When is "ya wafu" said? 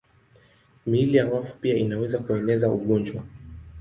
1.17-1.57